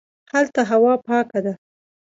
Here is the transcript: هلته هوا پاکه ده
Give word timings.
هلته 0.31 0.61
هوا 0.71 0.93
پاکه 1.07 1.39
ده 1.45 1.53